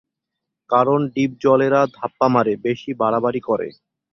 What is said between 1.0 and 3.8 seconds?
ডিপজলেরা ধাপ্পা মারে, বেশি বাড়াবাড়ি করে।